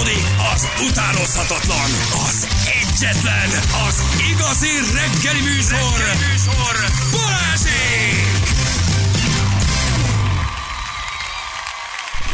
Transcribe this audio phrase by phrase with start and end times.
[0.00, 1.90] Folytatódik az utánozhatatlan,
[2.28, 2.46] az
[2.82, 3.50] egyetlen,
[3.88, 6.74] az igazi reggeli műsor, reggeli műsor
[7.10, 8.29] Balázsék!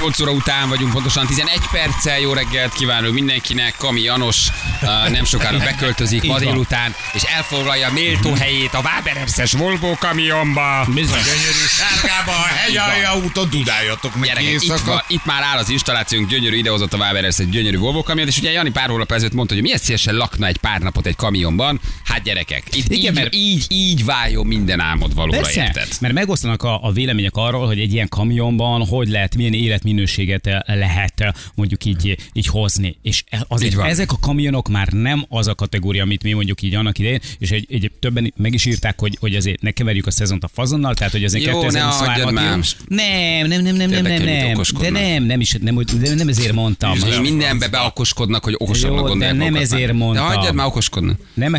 [0.01, 2.19] 8 óra után vagyunk, pontosan 11 perccel.
[2.19, 3.75] Jó reggelt kívánok mindenkinek.
[3.79, 4.49] Kami Janos
[4.83, 10.85] uh, nem sokára beköltözik ma délután, és elfoglalja méltó helyét a Váberepszes Volvo kamionba.
[10.95, 11.21] Bizony.
[11.25, 16.29] Gyönyörű sárgába, a hegyalja úton dudáljatok meg Gyerekek, itt, van, itt már áll az installációnk,
[16.29, 19.55] gyönyörű idehozott a Váberepsz egy gyönyörű Volvo kamion, és ugye Jani pár hónap ezelőtt mondta,
[19.55, 21.81] hogy milyen szívesen lakna egy pár napot egy kamionban.
[22.05, 25.89] Hát gyerekek, itt Igen, így, mert- így, így váljon minden álmod valóra, Persze, érted?
[26.01, 29.53] mert megosztanak a, a vélemények arról, hogy egy ilyen kamionban hogy lehet, milyen
[29.87, 32.99] életminőséget eh, lehet eh, mondjuk így, így hozni.
[33.03, 33.87] És e- azért Így van.
[33.87, 37.51] ezek a kamionok már nem az a kategória, amit mi mondjuk így annak idején, és
[37.51, 40.95] egy, egy többen meg is írták, hogy, hogy azért ne keverjük a szezont a fazonnal,
[40.95, 42.59] tehát hogy azért Jó, ne 2023 adjad már.
[42.89, 46.53] Nem, nem, nem, nem, nem, nem, nem, de nem, nem is, nem, de nem ezért
[46.53, 46.95] mondtam.
[46.95, 50.27] És mindenbe beokoskodnak, hogy okosabbnak de gondolják nem ezért De mondtam.
[50.27, 51.17] hagyjad már okoskodni.
[51.35, 51.53] Nem,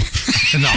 [0.52, 0.69] Na,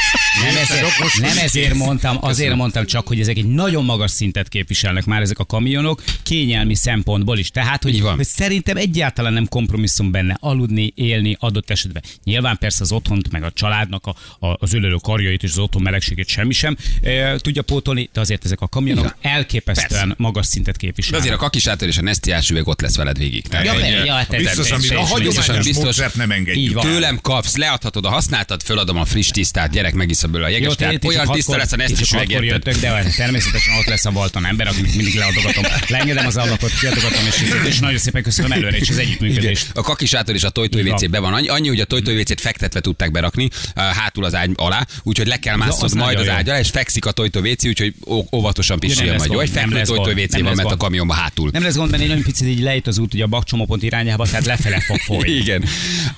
[0.42, 5.04] nem, ezért, nem ezért mondtam, azért mondtam csak, hogy ezek egy nagyon magas szintet képviselnek
[5.04, 7.50] már ezek a kamionok, kényelmi szempontból is.
[7.50, 8.16] Tehát, hogy, van.
[8.16, 12.02] hogy szerintem egyáltalán nem kompromisszum benne aludni, élni adott esetben.
[12.24, 15.82] Nyilván persze az otthont, meg a családnak a, a, az ölelő karjait és az otthon
[15.82, 19.34] melegségét semmi sem e, tudja pótolni, de azért ezek a kamionok Igen.
[19.34, 20.14] elképesztően Persze.
[20.16, 21.20] magas szintet De képviselnek.
[21.20, 23.46] azért a kakisátor és a Nestiás üveg ott lesz veled végig.
[23.46, 25.96] Tehát, Ja, be- ja, hát biztos, ez- amit a hagyományos biztos.
[26.14, 26.80] nem engedjük.
[26.80, 30.84] Tőlem kapsz, leadhatod a használtad, föladom a friss tisztát, gyerek megiszza belőle a jeges ti
[31.02, 35.14] Olyan tiszta lesz a csak üveg, de természetesen ott lesz a Balton ember, akinek mindig
[35.14, 35.64] leadogatom.
[35.88, 39.70] Leengedem az ablakot, kiadogatom, és, és nagyon szépen köszönöm előre is az együttműködést.
[39.74, 40.90] A kakisátor és a tojtói.
[40.90, 41.32] WC be van.
[41.34, 45.26] Annyi, annyi hogy a tojtói WC-t fektetve tudták berakni, uh, hátul az ágy alá, úgyhogy
[45.26, 47.94] le kell másznod majd az ágy alá, és fekszik a tojtói WC, úgyhogy
[48.32, 49.54] óvatosan pisil majd.
[49.54, 51.50] Nem fekvő gond, WC van, mert a kamionba hátul.
[51.52, 54.26] Nem lesz gond, mert egy nagyon picit így lejt az út ugye a bakcsomópont irányába,
[54.26, 55.30] tehát lefele fog folyni.
[55.30, 55.64] Igen.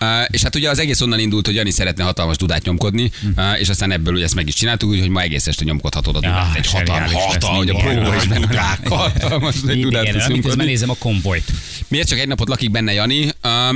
[0.00, 3.60] Uh, és hát ugye az egész onnan indult, hogy Jani szeretne hatalmas dudát nyomkodni, uh,
[3.60, 6.56] és aztán ebből ugye ezt meg is csináltuk, úgyhogy ma egész este nyomkodhatod a dudát.
[6.56, 8.78] Egy hatalmas, hatalmas, hogy a próba is benne.
[8.84, 10.64] Hatalmas nagy dudát Igen, tudsz nyomkodni.
[10.64, 11.44] nézem a konvojt.
[11.88, 13.22] Miért csak egy napot lakik benne Jani?
[13.24, 13.30] Um,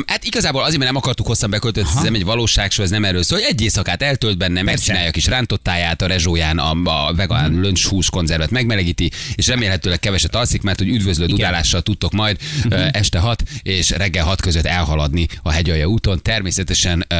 [0.07, 3.23] hát igazából azért, mert nem akartuk hosszan beköltözni, ez nem egy valóságsó, ez nem erről
[3.23, 3.39] szól.
[3.41, 7.61] Egy éjszakát eltölt benne, megcsinálja a kis rántottáját a rezsóján, a, a vegán Mhm.
[7.63, 12.73] lunch hús konzervet megmelegíti, és remélhetőleg keveset alszik, mert hogy üdvözlő dudálással tudtok majd Mhm.
[12.75, 16.23] uh, este 6 és reggel 6 között elhaladni a hegyalja úton.
[16.23, 17.19] Természetesen uh,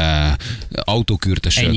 [0.85, 1.73] autókürtösök,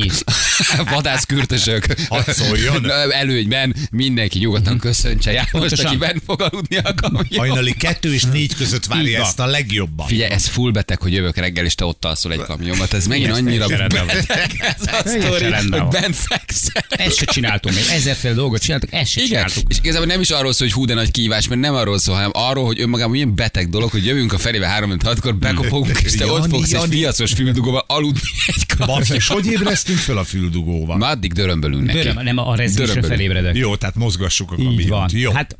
[0.94, 1.86] vadászkürtösök,
[3.22, 4.82] előnyben mindenki nyugodtan Mhm.
[4.82, 5.86] köszöntse Pontosan.
[5.86, 7.26] aki bent fog aludni a kamion.
[7.38, 10.08] Hajnali kettő és négy között várja ezt a legjobban.
[10.08, 12.88] Figyelj, ez full beteg, hogy jövök reggel, és te ott alszol egy kamionban.
[12.92, 16.84] Ez megint annyira beteg ez a sztori, rendben hogy bent fekszel.
[16.90, 17.84] Ezt se csináltunk még.
[17.92, 19.64] Ezerféle dolgot csináltuk, ezt se Igen, csináltuk.
[19.72, 22.16] és igazából nem is arról szól, hogy hú, de nagy kívás, mert nem arról szól,
[22.16, 26.00] hanem arról, hogy önmagában milyen beteg dolog, hogy jövünk a felébe 3 6 kor bekopogunk,
[26.04, 26.96] és te ott Jani, fogsz egy Jani.
[26.96, 29.00] fiacos füldugóval aludni egy kamionban.
[29.00, 30.98] Basszus, hogy ébresztünk föl a füldugóval?
[30.98, 31.98] Már addig dörömbölünk neki.
[31.98, 33.56] Döröm, nem a rezgésre felébredek.
[33.56, 35.12] Jó, tehát mozgassuk a kamiont.
[35.12, 35.32] Jó.
[35.32, 35.56] Hát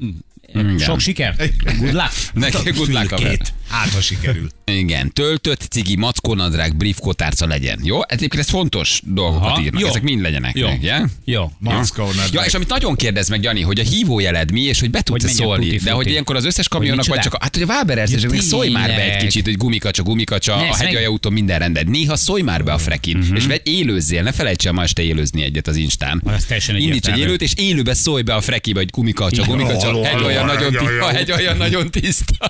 [0.54, 1.36] mm, sok siker.
[1.80, 2.14] Good luck.
[2.34, 3.38] Neki good luck, haver.
[3.70, 4.50] Hát, ha sikerül.
[4.66, 7.80] Igen, töltött cigi, mackónadrág, brief kotárca legyen.
[7.84, 8.00] Jó?
[8.08, 9.82] Egyébként ez fontos dolgokat Aha, írnak.
[9.82, 9.88] jó.
[9.88, 10.68] Ezek mind legyenek Jó.
[10.68, 11.10] meg, yeah?
[11.26, 11.52] Jó.
[11.60, 12.34] Mackónadrág.
[12.34, 15.24] Ja, és amit nagyon kérdez meg, Jani, hogy a hívójeled mi, és hogy be tudsz
[15.24, 15.76] Hogy szólni.
[15.78, 18.70] De hogy ilyenkor az összes kamionnak, vagy csak, hát hogy a Váberes, Ja, ja, szólj
[18.70, 21.88] már be egy kicsit, hogy gumikacsa, gumikacsa, Ne, a ezt meg- hegyalja úton minden rended.
[21.90, 23.36] Néha szólj már be a frekin, Mhm.
[23.36, 26.24] és vegy, élőzzél, ne felejts el ma este élőzni egyet az Instán.
[26.48, 30.54] Teljesen Indíts egy élőt, és élőbe szólj be a frekibe, hogy gumikacsa, gumikacsa, hegyalja halló,
[30.54, 32.50] nagyon, ti- hegyalja a hegyalja nagyon tiszta.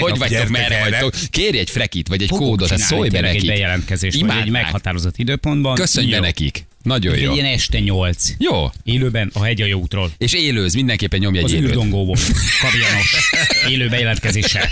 [0.00, 0.90] Hogy vagytok, merre erre.
[0.90, 1.14] vagytok?
[1.30, 3.40] Kérj egy frekit, vagy egy Fogok kódot, hát szólj be nekik.
[3.40, 4.62] egy bejelentkezést, vagy egy Imádnák.
[4.62, 5.74] meghatározott időpontban.
[5.74, 6.66] Köszönj be nekik.
[6.88, 7.32] Nagyon Egy jó.
[7.32, 8.28] ilyen este nyolc.
[8.38, 8.70] Jó.
[8.84, 10.10] Élőben a hegy a jó útról.
[10.18, 11.68] És élőz, mindenképpen nyomj egy Az élőt.
[11.68, 12.16] űrdongóból.
[12.62, 13.30] Kamionos.
[13.68, 14.68] Élő bejelentkezéssel.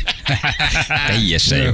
[1.06, 1.70] Teljesen jó.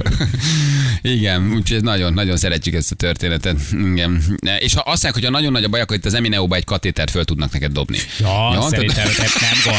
[1.01, 3.59] Igen, úgyhogy nagyon-nagyon szeretjük ezt a történetet.
[3.71, 4.23] Igen.
[4.59, 6.63] És ha azt mondják, hogy ha nagyon nagy a baj, akkor itt az Emineo-ba egy
[6.63, 7.97] katétert föl tudnak neked dobni.
[8.19, 9.07] Ja, Jó, szerintem
[9.41, 9.73] nem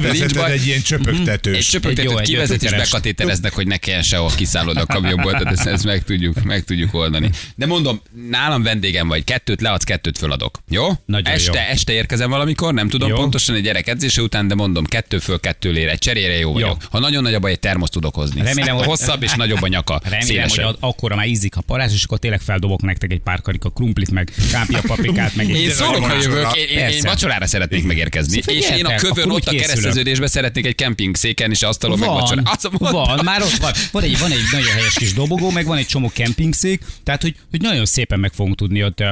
[0.00, 0.12] gond.
[0.12, 0.52] Nincs baj.
[0.52, 1.56] egy ilyen Egy csöpögtetős.
[1.56, 5.58] Egy jó, csöpögtetőt egy kivezet és bekatétereznek, hogy ne kelljen sehol kiszállod a kamionból, tehát
[5.58, 7.30] ezt, ezt meg, tudjuk, meg tudjuk oldani.
[7.56, 8.00] De mondom,
[8.30, 10.58] nálam vendégem vagy, kettőt leadsz, kettőt föladok.
[10.68, 10.88] Jó?
[11.04, 11.72] Nagyon este, jó.
[11.72, 13.16] este érkezem valamikor, nem tudom Jó.
[13.16, 16.76] pontosan egy gyerek edzése után, de mondom, kettő föl, kettő lére, cserére jó vagyok.
[16.90, 18.42] Ha nagyon nagy a baj, egy termoszt tudok hozni.
[18.42, 20.00] Remélem, hogy- Hosszabb és nagyobb a nyaka.
[20.02, 20.64] Remélem, szélesebb.
[20.64, 24.10] hogy akkora már ízik a parázs, és akkor tényleg feldobok nektek egy pár karika krumplit,
[24.10, 26.22] meg kápia paprikát, meg Én egy szólok, ha vacsorára.
[26.22, 28.40] jövök, én, én, vacsorára szeretnék megérkezni.
[28.42, 29.66] Szóval És én a kövön akkor ott a készülök.
[29.66, 32.48] kereszteződésben szeretnék egy kemping széken és asztalon meg Van, vacsorát.
[32.48, 33.72] Azt van, már ott van.
[33.92, 37.34] Van egy, van egy nagyon helyes kis dobogó, meg van egy csomó kempingszék, tehát hogy,
[37.50, 39.02] hogy nagyon szépen meg fogunk tudni ott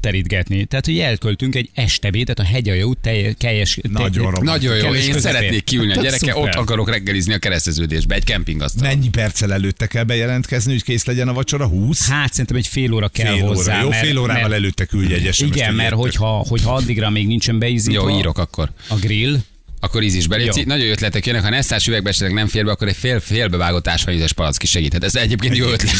[0.00, 0.41] terítgetni.
[0.42, 0.64] Beszélgetni.
[0.64, 4.48] Tehát, hogy elköltünk egy estebédet a hegyalja út teljes, teljes, Nagyon romantikus.
[4.48, 8.88] Nagyon jó, én szeretnék kiülni a gyereke, ott akarok reggelizni a kereszteződésbe, egy kempingasztal.
[8.88, 11.66] Mennyi perccel előtte kell bejelentkezni, hogy kész legyen a vacsora?
[11.66, 12.08] 20?
[12.08, 13.72] Hát szerintem egy fél óra kell fél hozzá.
[13.72, 13.82] óra.
[13.82, 17.26] Jó, mert, fél órával mert, előtte küldj egy SMS-t, Igen, mert hogyha, hogyha addigra még
[17.26, 18.70] nincsen beízítva Jó, írok akkor.
[18.88, 19.36] a grill,
[19.84, 20.58] Akkor íz is beléci.
[20.60, 20.66] Jó.
[20.66, 23.88] Nagyon jó ötletek jönnek, ha Nesztás üvegbe esetleg nem fér be, akkor egy fél, félbevágott
[23.88, 25.04] ásványvizes palack is segíthet.
[25.04, 25.92] Ez egyébként jó ötlet.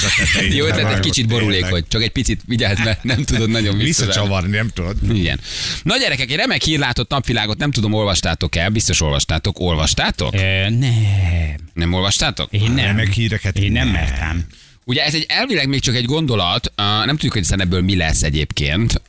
[0.58, 1.62] jó ötlet, egy kicsit borulékony.
[1.62, 1.84] tényleg.
[1.88, 3.76] Csak egy picit vigyázz, mert nem tudod nagyon.
[3.79, 4.96] Visszacsavarni, nem tudod.
[5.12, 5.40] Igen.
[5.82, 9.61] Na gyerekek, egy remek hírlátott napvilágot nem tudom, olvastátok el, biztos olvastátok.
[9.61, 10.34] Olvastátok?
[10.34, 11.56] e, nem.
[11.75, 12.52] Nem olvastátok?
[12.52, 12.84] Én nem.
[12.84, 13.88] Remek híreket Én nem.
[13.88, 14.44] mertem.
[14.93, 19.03] Ugye ez egy elvileg még csak egy gondolat, nem tudjuk, hogy ebből mi lesz egyébként.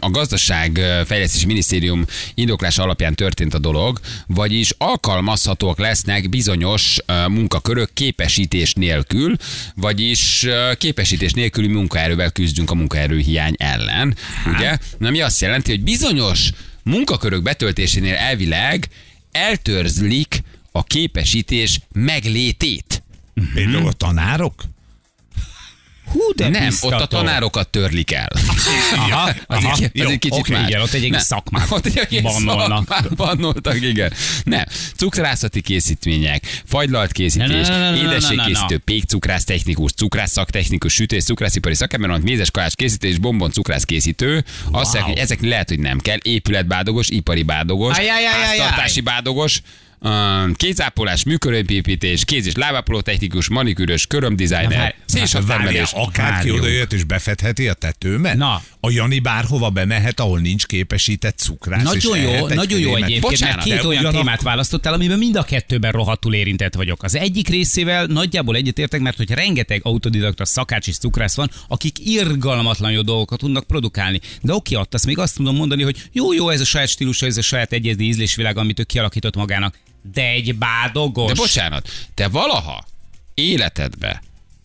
[0.00, 2.04] A gazdaság uh, fejlesztési minisztérium
[2.34, 6.98] indoklása alapján történt a dolog, vagyis alkalmazhatóak lesznek bizonyos
[7.28, 9.36] munkakörök képesítés nélkül,
[9.74, 10.46] vagyis
[10.78, 14.16] képesítés nélküli munkaerővel küzdünk a munkaerőhiány ellen.
[14.56, 14.78] Ugye?
[14.98, 16.50] Na, mi azt jelenti, hogy bizonyos
[16.82, 18.88] munkakörök betöltésénél elvileg
[19.32, 20.42] eltörzlik
[20.72, 22.93] a képesítés meglétét.
[23.54, 24.62] Például a tanárok?
[26.04, 26.94] Hú, de nem, biztató.
[26.94, 28.28] ott a tanárokat törlik el.
[28.96, 30.68] Aha, Az, aha, egy, az jó, egy kicsit oké, más.
[30.68, 32.86] igen, ott egy egész szakmát ott egy egész bannolnak.
[32.88, 34.12] szakmát bannoltak, igen.
[34.44, 34.64] Nem,
[34.96, 43.18] cukrászati készítmények, fagylalt készítés, édességkészítő, pékcukrász technikus, cukrász szaktechnikus, sütés, cukrászipari szakember, mézes kalács készítés,
[43.18, 44.44] bombon cukrász készítő.
[44.70, 46.18] Azt hogy ezek lehet, hogy nem kell.
[46.22, 49.60] Épületbádogos, ipari bádogos, háztartási bádogos,
[50.54, 55.92] kézápolás, műkörömpépítés, kéz- és lábápoló technikus, manikűrös, körömdesigner, várj, szénsavtermelés.
[55.92, 56.60] Akárki Várjunk.
[56.62, 58.36] odajöhet és befedheti a tetőmet?
[58.36, 58.62] Na.
[58.80, 61.82] A Jani bárhova bemehet, ahol nincs képesített cukrász.
[61.82, 65.42] Nagyon jó, nagyon jó egyébként, Bocsánat, mert két olyan ugyanak- témát választottál, amiben mind a
[65.42, 67.02] kettőben rohadtul érintett vagyok.
[67.02, 72.92] Az egyik részével nagyjából egyetértek, mert hogy rengeteg autodidakta szakács és cukrász van, akik irgalmatlan
[72.92, 74.20] jó dolgokat tudnak produkálni.
[74.42, 77.26] De oké, ott azt még azt tudom mondani, hogy jó, jó, ez a saját stílusa,
[77.26, 79.78] ez a saját egyedi ízlésvilág, amit ő kialakított magának.
[80.12, 81.28] De egy bádogos.
[81.28, 82.84] De bocsánat, te valaha
[83.34, 84.22] életedbe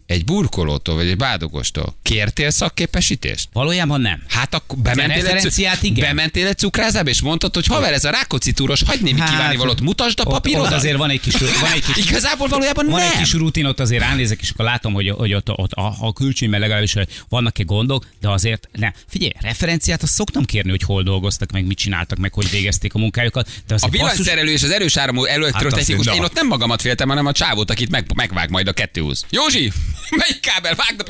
[0.10, 3.50] egy burkolótól vagy egy bádogostól kértél szakképesítést?
[3.54, 4.24] Valójában nem.
[4.28, 6.08] Hát akkor bementél egy, igen.
[6.08, 9.56] bementél egy cukrászába, és mondtad, hogy haver, ez a rákóczi túros, hagyd némi Hát, kívánni
[9.56, 10.68] valót, mutasd a papírodat.
[10.68, 13.10] ott azért van egy kis, van egy kis Igazából valójában Van nem.
[13.12, 16.14] egy kis rutin, ott azért ránézek, és akkor látom, hogy, hogy ott, ott a, a
[16.14, 16.96] külcsőnyben legalábbis
[17.30, 18.92] vannak-e gondok, de azért ne.
[19.08, 22.98] Figyelj, referenciát azt szoktam kérni, hogy hol dolgoztak, meg mit csináltak, meg hogy végezték a
[23.00, 23.50] munkájukat.
[23.68, 27.26] De A villanyszerelő és az erős áramú elektrotechnikus, Hát én ott nem magamat féltem, hanem
[27.26, 29.26] a csávót, akit meg, megvág majd a kettőhúz.
[29.30, 29.72] Józsi,
[30.10, 30.75] melyik kábel?
[30.75, 31.04] Vágd a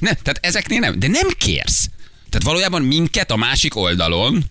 [0.00, 1.88] nem, Tehát ezeknél nem, de nem kérsz.
[2.30, 4.44] Tehát valójában minket a másik oldalon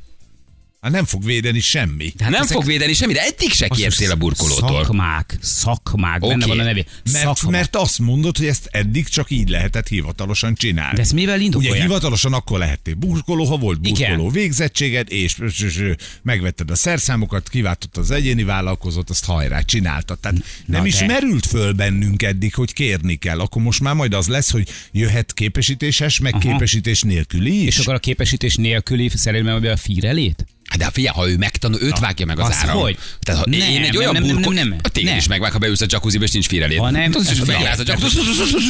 [0.85, 2.13] Hát nem fog védeni semmi.
[2.17, 4.83] nem ezek- fog védeni semmi, de eddig se kértél a burkolótól.
[4.83, 6.27] Szakmák, szakmák, Oké.
[6.33, 6.85] benne van a nevé.
[7.11, 7.49] Mert, Szakma.
[7.49, 10.95] mert azt mondod, hogy ezt eddig csak így lehetett hivatalosan csinálni.
[10.95, 11.81] De ezt mivel Ugye indokolják?
[11.81, 14.31] hivatalosan akkor lehettél burkoló, ha volt burkoló Igen.
[14.31, 15.81] végzettséged, és, és, és
[16.21, 20.19] megvetted a szerszámokat, kiváltottad az egyéni vállalkozót, azt hajrá csináltad.
[20.19, 23.39] Tehát nem de- is merült föl bennünk eddig, hogy kérni kell.
[23.39, 26.49] Akkor most már majd az lesz, hogy jöhet képesítéses, meg Aha.
[26.51, 27.67] képesítés nélküli is.
[27.67, 30.45] És akkor a képesítés nélküli szerelmében a fírelét?
[30.69, 32.81] Hát De figyelj, ha ő megtanul, őt vágja meg az, Az áram.
[32.81, 32.97] hogy?
[33.19, 34.53] Tehát ha Nem, én egy nem, olyan nem, nem, burkol...
[34.53, 34.77] nem, nem.
[34.83, 35.17] A téged Nem.
[35.17, 36.77] is megvág, ha beülsz a jacuzziba, és nincs fírelét.
[36.77, 37.97] Ha nem, Az is megláz a nem.
[37.99, 38.19] jacuzzi.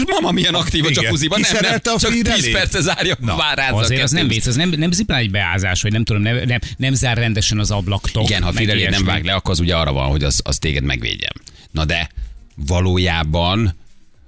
[0.14, 1.40] Mama, milyen aktív a jacuzziban.
[1.40, 2.52] Nem, nem, a csak 10 fírelét?
[2.52, 5.82] perce zárja, Na, vár rá Azért az nem vicc, az nem, nem ziplán egy beázás,
[5.82, 8.24] vagy nem tudom, nem, nem, nem zár rendesen az ablaktok.
[8.24, 10.58] Igen, ha meg fírelét nem vág le, akkor az ugye arra van, hogy az, az
[10.58, 11.34] téged megvédjem.
[11.72, 12.10] Na de
[12.56, 13.76] valójában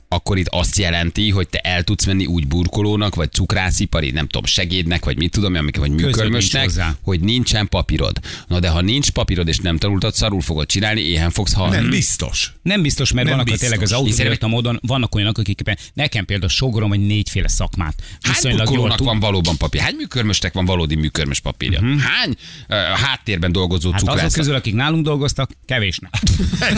[0.10, 4.46] akkor itt azt jelenti, hogy te el tudsz menni úgy burkolónak, vagy cukrászipari, nem tudom,
[4.46, 6.96] segédnek, vagy mit tudom, amik, vagy nincs műkörmösnek, hozzá.
[7.02, 8.20] hogy nincsen papírod.
[8.48, 11.76] Na de ha nincs papírod, és nem tanultad, szarul fogod csinálni, éhen fogsz halni.
[11.76, 12.54] Nem biztos.
[12.62, 13.68] Nem biztos, mert Nem vannak biztos.
[13.68, 15.62] a tényleg az autódidakta módon, vannak olyanok, akik
[15.94, 17.96] nekem például sogrom, hogy négyféle szakmát.
[18.22, 19.82] Hány jól burkolónak van valóban papír?
[19.82, 21.82] Hány műkörmösnek van valódi műkörmös papírja?
[22.00, 22.36] Hány
[22.70, 24.34] uh, háttérben dolgozó Hát azok cukrász?
[24.34, 26.14] közül, akik nálunk dolgoztak, kevésnek.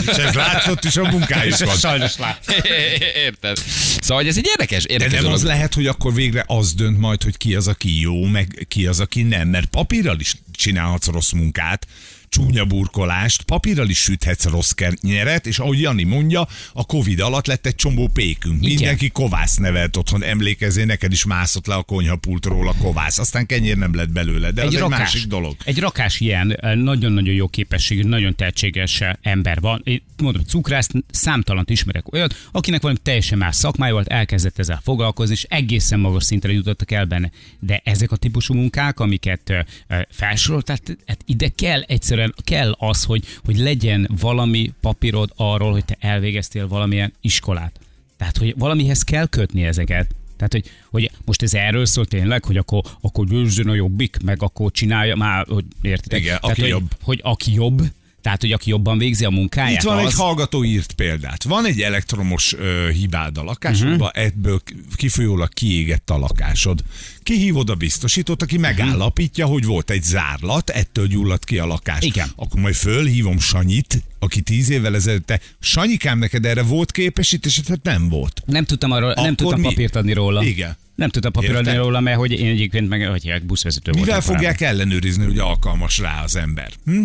[0.00, 1.76] És ez látszott is a munkájukon.
[1.88, 2.44] Sajnos lát.
[3.24, 3.58] Érted?
[4.00, 5.36] Szóval hogy ez egy érdekes, De érdekes nem dolog.
[5.38, 8.86] az lehet, hogy akkor végre az dönt majd, hogy ki az, aki jó, meg ki
[8.86, 9.48] az, aki nem.
[9.48, 11.86] Mert papírral is csinálhatsz rossz munkát,
[12.30, 17.66] csúnya burkolást, papírral is süthetsz rossz nyeret, és ahogy Jani mondja, a Covid alatt lett
[17.66, 18.56] egy csomó pékünk.
[18.56, 18.74] Igen.
[18.74, 23.76] Mindenki kovász nevelt otthon, emlékezzél, neked is mászott le a konyhapultról a kovász, aztán kenyér
[23.76, 25.56] nem lett belőle, de egy az egy másik dolog.
[25.64, 29.80] Egy rakás ilyen eh, nagyon-nagyon jó képességű, nagyon tehetséges eh, ember van.
[29.84, 35.34] Én mondom, cukrászt számtalant ismerek olyat, akinek valami teljesen más szakmája volt, elkezdett ezzel foglalkozni,
[35.34, 37.30] és egészen magas szintre jutottak el benne.
[37.58, 39.64] De ezek a típusú munkák, amiket eh,
[40.10, 45.96] felsoroltál, hát ide kell egyszerűen, kell az, hogy, hogy legyen valami papírod arról, hogy te
[46.00, 47.80] elvégeztél valamilyen iskolát.
[48.16, 50.14] Tehát, hogy valamihez kell kötni ezeket.
[50.36, 54.42] Tehát, hogy, hogy most ez erről szól tényleg, hogy akkor, akkor győzzön a jobbik, meg
[54.42, 56.20] akkor csinálja már, hogy értitek?
[56.20, 56.90] Igen, Tehát, aki hogy, jobb.
[57.02, 57.82] Hogy aki jobb,
[58.22, 60.06] tehát, hogy aki jobban végzi a munkáját, Itt van az...
[60.06, 61.42] egy hallgató írt példát.
[61.42, 64.02] Van egy elektromos ö, hibád a lakásodban, Mhm.
[64.04, 64.24] uh-huh.
[64.24, 64.60] ebből
[64.94, 66.80] kifolyólag kiégett a lakásod.
[67.22, 72.02] Kihívod a biztosítót, aki megállapítja, hogy volt egy zárlat, ettől gyulladt ki a lakás.
[72.04, 72.28] Igen.
[72.36, 77.66] Akkor majd fölhívom Sanyit, aki tíz évvel ezelőtt, te, Sanyikám, neked erre volt képesítésed?
[77.66, 78.42] Hát nem volt.
[78.46, 80.42] Nem tudtam, arról, nem tudtam mi- papírt adni róla.
[80.44, 80.76] Igen.
[80.94, 81.76] Nem tudtam Érted?
[81.76, 84.48] róla, mert hogy én egyébként meg hogy buszvezető Mivel voltam korábban.
[84.48, 86.70] fogják ellenőrizni, hogy alkalmas rá az ember?
[86.84, 87.04] Hm?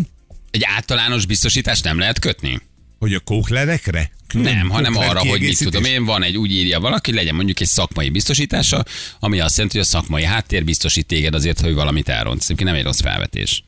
[0.55, 2.61] Egy általános biztosítást nem lehet kötni?
[2.99, 4.11] Hogy a kóklerekre?
[4.27, 7.59] Külön Nem, hanem arra, hogy mit tudom én, van egy, úgy írja valaki, legyen mondjuk
[7.59, 8.85] egy szakmai biztosítása,
[9.19, 12.43] ami azt jelenti, hogy a szakmai háttér biztosít téged azért, hogy valamit elrontsz.
[12.43, 13.63] Egyébként nem egy rossz felvetés.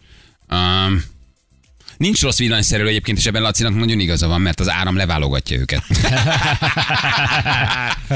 [0.50, 1.03] Um,
[1.98, 5.84] Nincs rossz villanyszerelő egyébként, és ebben Lacinak nagyon igaza van, mert az áram leválogatja őket.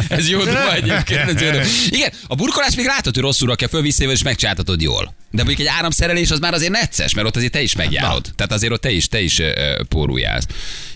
[0.10, 1.30] ez jó dolog egyébként.
[1.30, 1.66] Ez jó dolog.
[1.90, 5.14] Igen, a burkolás még látod, hogy rosszul rakja föl, visszajövő, és megcsináltatod jól.
[5.32, 8.26] De mondjuk egy áramszerelés az már azért necces, mert ott azért te is megjárod.
[8.36, 10.46] Tehát azért ott te is, te is ö, póruljálsz.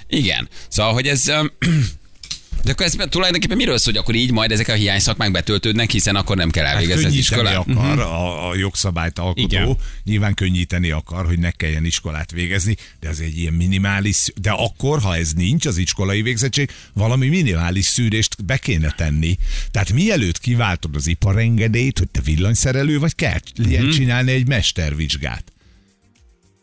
[0.08, 0.50] Igen.
[0.68, 1.27] Szóval, hogy ez...
[1.27, 1.46] Ö,
[2.65, 5.91] de akkor ez tulajdonképpen miről szól, hogy akkor így majd ezek a hiány szakmák betöltődnek,
[5.91, 7.67] hiszen akkor nem kell Hát elvégezni az könnyíteni iskolát.
[7.67, 9.77] akar a, a jogszabályt alkotó, Igen.
[10.03, 15.01] Nyilván könnyíteni akar, hogy ne kelljen iskolát végezni, de ez egy ilyen minimális, de akkor,
[15.01, 19.38] ha ez nincs, az iskolai végzettség, valami minimális szűrést be kéne tenni.
[19.72, 23.89] Tehát mielőtt kiváltod az iparengedélyt, hogy te villanyszerelő vagy, kell mm-hmm.
[23.89, 25.54] csinálni egy mestervizsgát.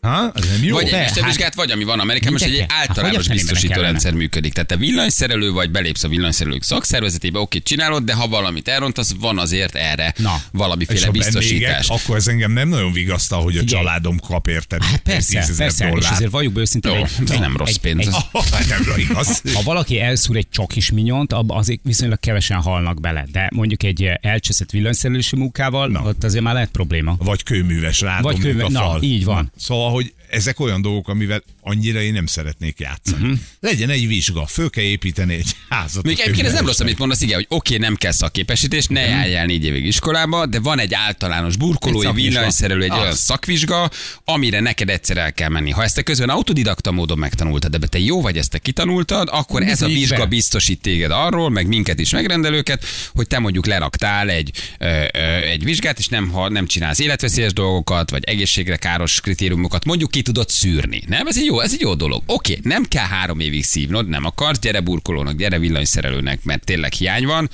[0.03, 0.31] Ha?
[0.35, 0.75] Ez nem jó?
[0.75, 2.65] Vagy egy mestervizsgát, vagy ami van Amerikában, most egy.
[2.67, 4.53] Hát, általános biztosító rendszer működik.
[4.53, 9.39] Tehát te villanyszerelő vagy, belépsz a villanyszerelők szakszervezetébe, oké, csinálod, de ha valamit elrontasz, van
[9.39, 10.33] azért erre Na.
[10.35, 11.59] És valamiféle biztosítás.
[11.59, 14.83] bennégek, akkor ez engem nem nagyon vigasztal, hogy a családom kap érted.
[14.83, 16.13] Hát persze, 10 000 persze, és dollárt.
[16.15, 18.07] azért valljuk be őszintén, Jó, egy- ez nem rossz pénz.
[18.07, 19.41] egy- Oh, nem igaz.
[19.53, 23.25] Ha valaki elszúr egy csokis minyont, azért viszonylag kevesen halnak bele.
[23.31, 27.15] De mondjuk egy elcseszett villanyszerelési munkával, ott azért már lehet probléma.
[27.19, 29.01] Vagy kőműves rádomlik Vagy kőmű- a na, fal.
[29.01, 29.51] így van.
[29.57, 33.23] Szóval, hogy ezek olyan dolgok, amivel annyira én nem szeretnék játszani.
[33.23, 33.39] Uh-huh.
[33.59, 36.03] Legyen egy vizsga, föl kell építeni egy házat.
[36.03, 39.01] Még a egyébként ez nem rossz, amit mondasz, igen, hogy oké, nem kell szakképesítés, ne
[39.01, 42.99] el négy évig iskolába, de van egy általános burkolói, Egy villanyszerelő, egy Az.
[42.99, 43.89] olyan szakvizsga,
[44.25, 45.71] amire neked egyszer el kell menni.
[45.71, 49.63] Ha ezt te közben autodidakta módon megtanultad, de te jó vagy, ezt te kitanultad, akkor
[49.63, 50.25] ez a vizsga be.
[50.25, 55.63] biztosít téged arról, meg minket is megrendelőket, hogy te mondjuk leraktál egy, ö, ö, egy
[55.63, 60.49] vizsgát, és nem, ha nem csinálsz életveszélyes dolgokat, vagy egészségre káros kritériumokat, mondjuk ki tudod
[60.49, 61.03] szűrni.
[61.07, 62.23] Nem, ez egy jó, ez egy jó dolog.
[62.25, 67.25] Oké, nem kell három évig szívnod, nem akarsz, gyere burkolónak, gyere villanyszerelőnek, mert tényleg hiány
[67.25, 67.49] van.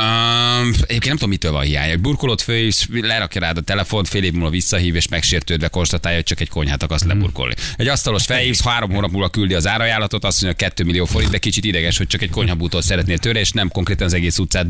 [0.00, 1.90] Um, egyébként nem tudom, mitől van hiány.
[1.90, 6.26] Egy burkolót főhívsz, lerakja rád a telefont, fél év múlva visszahív, és megsértődve konstatálja, hogy
[6.26, 7.54] csak egy konyhát akarsz leburkolni.
[7.76, 11.38] Egy asztalos felhívsz, három hónap múlva küldi az árajánlatot, azt mondja, 2 millió forint, de
[11.38, 14.66] kicsit ideges, hogy csak egy konyhabútort szeretnél tőle, és nem konkrétan az egész utcát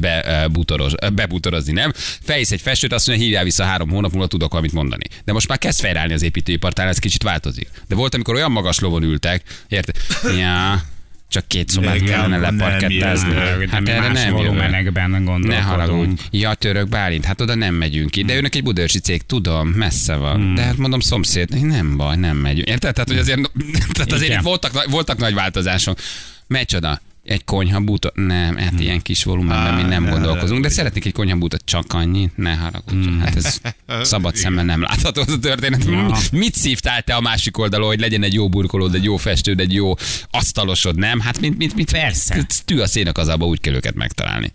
[1.14, 1.92] bebútorozni, nem?
[2.22, 5.04] Felhívsz egy festőt, azt mondja, hívjál vissza három hónap múlva, tudok valamit mondani.
[5.24, 7.68] De most már kezd fejrálni az építőipartál, ez kicsit változik.
[7.88, 9.96] De volt, amikor olyan magas lovon ültek, érted?
[10.38, 10.82] Ja,
[11.30, 13.34] csak két szobát kellene leparkettázni.
[13.70, 15.10] Hát erre nem volumenekben
[15.40, 16.22] Ne haragudj.
[16.30, 18.22] Ja, török Bálint, hát oda nem megyünk ki.
[18.22, 20.34] De őnek egy budaörsi cég, tudom, messze van.
[20.34, 20.54] Hmm.
[20.54, 22.68] De hát mondom, szomszéd, nem baj, nem megyünk.
[22.68, 22.92] Érted?
[22.92, 23.40] Tehát, hogy azért,
[23.92, 25.98] tehát azért itt voltak, nagy- voltak nagy változások.
[26.46, 27.00] Megy oda.
[27.30, 28.16] Egy konyhabútot?
[28.16, 31.92] Nem, hát ilyen kis volumenben mi nem ne, gondolkozunk, de ne, szeretnék egy konyhabútot, csak
[31.92, 33.08] annyi, ne haragudj.
[33.20, 33.60] Hát ez
[34.12, 35.84] szabad szemmel nem látható ez a történet.
[36.32, 39.72] Mit szívtál te a másik oldalon, hogy legyen egy jó burkolód, egy jó festőd, egy
[39.72, 39.94] jó
[40.30, 41.20] asztalosod, nem?
[41.20, 42.46] Hát mint, mint, mint Persze.
[42.64, 44.52] tű a szénak az abba, úgy kell őket megtalálni.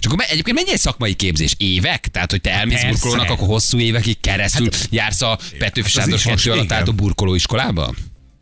[0.00, 1.54] És akkor egyébként mennyi egy szakmai képzés?
[1.58, 2.08] Évek?
[2.08, 2.88] Tehát, hogy te elmész Persze.
[2.88, 7.94] burkolónak, akkor hosszú évekig keresztül hát, jársz a Petőfi hát az Sándor alatt álló burkolóiskolába?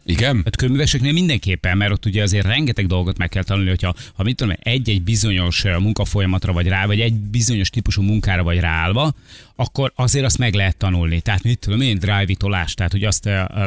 [0.05, 0.41] Igen?
[0.45, 4.37] Hát kőműveseknél mindenképpen, mert ott ugye azért rengeteg dolgot meg kell tanulni, hogyha ha mit
[4.37, 9.15] tudom, egy-egy bizonyos munkafolyamatra vagy rá, vagy egy bizonyos típusú munkára vagy ráállva,
[9.57, 11.21] akkor azért azt meg lehet tanulni.
[11.21, 13.25] Tehát mit tudom én, drive-tolás, tehát hogy azt,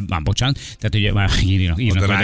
[0.07, 2.17] már bocsánat, tehát ugye már írnak, írnak A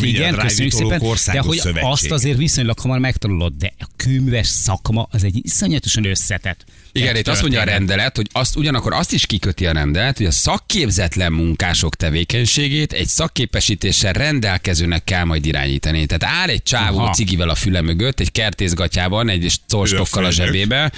[0.00, 1.90] mindjárt igen, köszönjük drive-vitolók szépen, de hogy szövetség.
[1.90, 6.64] azt azért viszonylag hamar megtanulod, de a kőműves szakma az egy iszonyatosan összetett.
[6.92, 10.26] Igen, itt azt mondja a rendelet, hogy azt ugyanakkor azt is kiköti a rendelet, hogy
[10.26, 16.06] a szakképzetlen munkások tevékenységét egy szakképesítéssel rendelkezőnek kell majd irányítani.
[16.06, 17.12] Tehát áll egy csávó Aha.
[17.12, 20.92] cigivel a füle mögött, egy kertészgatyában, egy colstokkal a zsebébe,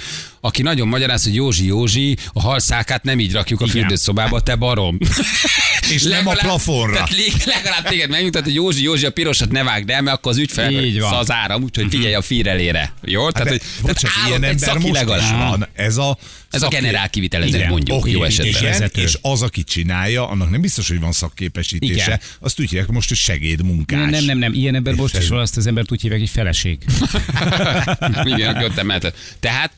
[0.45, 3.75] aki nagyon magyaráz, hogy Józsi, Józsi, a halszákát nem így rakjuk a Igen.
[3.77, 4.97] fürdőszobába, te barom.
[5.93, 6.93] És nem a Legalább- plafonra.
[6.93, 10.37] Tehát legalább téged megnyugtat, hogy Józsi, Józsi, a pirosat ne vágd el, mert akkor az
[10.37, 11.13] ügyfel Így van.
[11.13, 12.93] az áram, úgyhogy figyelj a fírelére.
[13.01, 13.23] Jó?
[13.23, 15.49] Hát Tehát, de, hogy állott ilyen egy ember szaki most legalább.
[15.49, 15.67] van.
[15.73, 16.17] ez a
[16.49, 18.61] Ez a szaké- generál kivitelező, mondjuk, Oké, jó esetben.
[18.73, 21.93] Igen, és az, aki csinálja, annak nem biztos, hogy van szakképesítése.
[22.05, 22.19] Igen.
[22.39, 23.99] Azt úgy hívják most, hogy segédmunkás.
[23.99, 26.29] Nem, nem, nem, nem, ilyen ember most is van, azt az embert úgy hívják, hogy
[26.29, 26.77] feleség.
[28.35, 29.13] Igen, ott emelte.
[29.39, 29.71] Tehát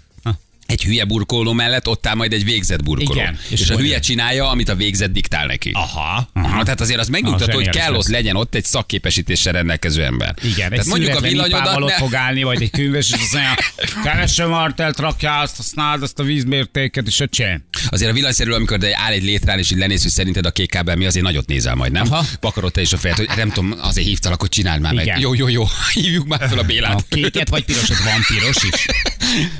[0.65, 3.19] egy hülye burkoló mellett ott áll majd egy végzett burkoló.
[3.19, 5.72] Igen, És, és a hülye csinálja, amit a végzett diktál neki.
[5.74, 6.29] Aha.
[6.34, 8.12] Aha, tehát azért az megnyugtató, hogy zseniális kell ott lesz.
[8.12, 10.34] legyen ott egy szakképesítéssel rendelkező ember.
[10.43, 11.95] Igen, tehát egy mondjuk a villanyodat ott ne...
[11.95, 13.55] fog állni, vagy egy könyves, és azt mondja,
[14.03, 17.63] keresem Martelt, rakja azt, használd azt a vízmértéket, és öcsém.
[17.89, 20.69] Azért a villanyszerű, amikor de áll egy létrán, és így lenéz, hogy szerinted a kék
[20.69, 22.12] kábel mi, azért nagyot nézel majd, nem?
[22.12, 22.25] Aha.
[22.39, 25.05] Vakarod te is a fejed, hogy nem tudom, azért hívtalak, hogy csináld már meg.
[25.05, 25.19] Igen.
[25.19, 27.05] Jó, jó, jó, hívjuk már fel a A Bélát.
[27.10, 28.86] kéket vagy pirosat van piros is.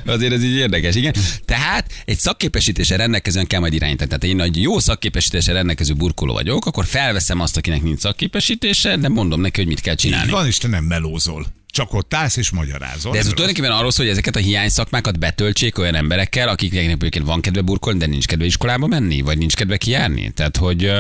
[0.16, 1.24] Azért ez így érdekes, igen.
[1.46, 4.10] Tehát egy szakképesítéssel rendelkezően kell majd irányítani.
[4.10, 9.10] Tehát én egy jó szakképesítéssel rendelkező burkoló vagyok, akkor felveszem azt, akinek nincs szakképesítése, de
[9.10, 10.32] mondom neki, hogy mit kell Így csinálni.
[10.32, 11.46] van, és te nem melózol.
[11.76, 13.12] Csak ott állsz és magyarázol.
[13.12, 17.26] De ez tulajdonképpen arról szól, hogy ezeket a hiány szakmákat betöltsék olyan emberekkel, akiknek egyébként
[17.26, 20.32] van kedve burkolni, de nincs kedve iskolába menni, vagy nincs kedve kijárni.
[20.32, 20.92] Tehát, hogy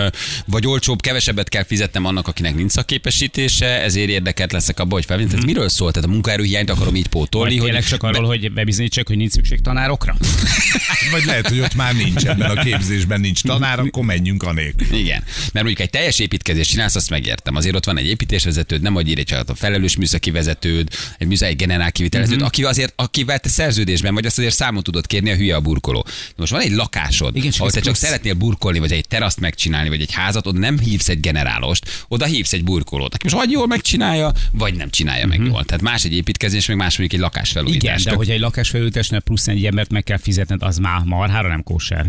[0.46, 5.34] vagy olcsóbb, kevesebbet kell fizetnem annak, akinek nincs szakképesítése, ezért érdekelt leszek abba, hogy felvinni.
[5.34, 5.92] Ez miről szól?
[5.92, 9.62] Tehát a munkaerőhiányt akarom így pótolni, Vagy hogy csak arról, hogy bebizonyítsak, hogy nincs szükség
[9.62, 10.16] tanárokra?
[11.12, 14.98] Vagy lehet, hogy ott már nincs ebben a képzésben nincs tanár, akkor menjünk a nélkül.
[14.98, 15.24] Igen.
[15.26, 17.56] Mert mondjuk egy teljes építkezést csinálsz, azt megértem.
[17.56, 20.32] Azért ott van egy építésvezetőd, nem vagy ír egy a felelős műszaki
[20.66, 22.46] vezetőd, egy műszaki generál kiviteleződ, Mhm.
[22.46, 26.06] aki azért, akivel te szerződésben vagy, azt azért számon tudod kérni a hülye a burkoló.
[26.36, 29.90] Most van egy lakásod, Igen, csak ahol te csak szeretnél burkolni, vagy egy teraszt megcsinálni,
[29.90, 33.52] vagy egy házat, oda nem hívsz egy generálost, oda hívsz egy burkolót, aki most vagy
[33.52, 35.64] jól megcsinálja, vagy nem csinálja meg jól.
[35.66, 37.92] Tehát más egy építkezés, meg más mondjuk egy lakásfelújítás.
[37.92, 38.00] Mhm.
[38.02, 41.64] Igen, de hogy egy lakásfelültesnél plusz egy embert meg kell fizetned, az már marhára nem
[41.64, 42.06] kóser.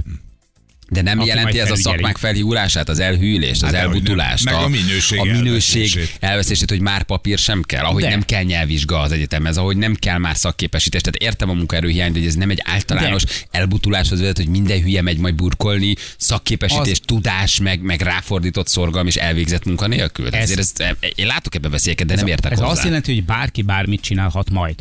[0.88, 3.80] De nem Aki jelenti ez a szakmák felhívulását, az elhűlést, az Hát nem.
[3.80, 6.16] elbutulást, Meg a minőség a minőség elvesztését.
[6.20, 8.08] elvesztését, hogy már papír sem kell, ahogy De.
[8.08, 11.00] nem kell nyelvvizsga az egyetemhez, ahogy nem kell már szakképesítés.
[11.00, 15.18] Tehát értem a munkaerőhiányt, hogy ez nem egy általános elbutuláshoz vezet, hogy minden hülye megy
[15.18, 20.26] majd burkolni, szakképesítés, Az- tudás, meg, meg ráfordított szorgalom és elvégzett munka nélkül.
[20.26, 22.70] Ez, Ez- Ezért ezt, én látok ebbe veszélyeket, de nem értek Ez hozzá.
[22.70, 24.74] azt jelenti, hogy bárki bármit csinálhat majd.